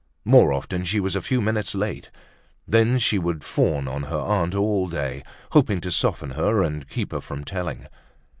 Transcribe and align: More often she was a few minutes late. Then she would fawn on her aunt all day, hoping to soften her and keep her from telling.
More 0.25 0.51
often 0.51 0.83
she 0.83 0.99
was 0.99 1.15
a 1.15 1.21
few 1.21 1.41
minutes 1.41 1.75
late. 1.75 2.09
Then 2.67 2.97
she 2.97 3.19
would 3.19 3.43
fawn 3.43 3.87
on 3.87 4.01
her 4.05 4.17
aunt 4.17 4.55
all 4.55 4.87
day, 4.87 5.21
hoping 5.51 5.79
to 5.81 5.91
soften 5.91 6.31
her 6.31 6.63
and 6.63 6.89
keep 6.89 7.11
her 7.11 7.21
from 7.21 7.45
telling. 7.45 7.85